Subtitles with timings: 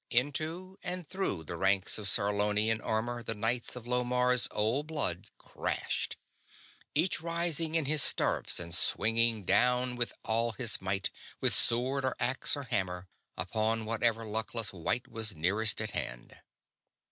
[0.09, 6.17] Into and through the ranks of Sarlonian armor the knights of Lomarr's Old Blood crashed;
[6.95, 12.15] each rising in his stirrups and swinging down with all his might, with sword or
[12.19, 16.35] axe or hammer, upon whatever luckless wight was nearest at hand.